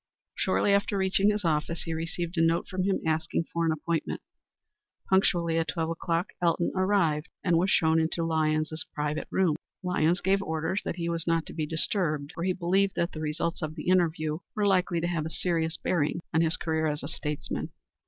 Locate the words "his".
1.29-1.45, 16.41-16.57